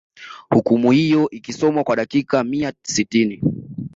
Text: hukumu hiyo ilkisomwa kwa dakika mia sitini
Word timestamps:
hukumu 0.49 0.91
hiyo 0.91 1.29
ilkisomwa 1.29 1.83
kwa 1.83 1.95
dakika 1.95 2.43
mia 2.43 2.73
sitini 2.83 3.41